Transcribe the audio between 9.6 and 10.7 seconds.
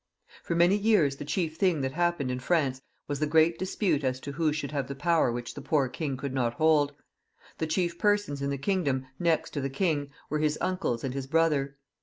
the king, were his